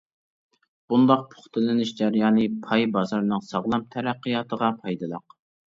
[0.93, 5.41] بۇنداق پۇختىلىنىش جەريانى پاي بازىرىنىڭ ساغلام تەرەققىياتىغا پايدىلىق.